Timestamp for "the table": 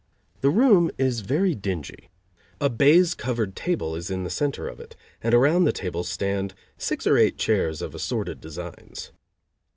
5.65-6.03